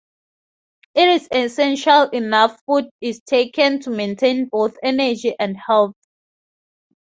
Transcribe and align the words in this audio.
It 0.95 1.07
is 1.09 1.27
essential 1.31 2.09
enough 2.09 2.59
food 2.65 2.89
is 3.01 3.21
taken 3.23 3.81
to 3.81 3.91
maintain 3.91 4.49
both 4.49 4.75
energy 4.81 5.35
and 5.39 5.55
health. 5.55 5.93